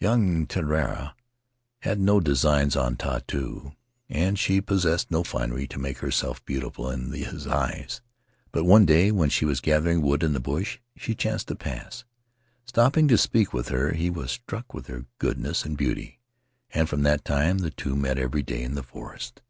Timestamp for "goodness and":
15.18-15.76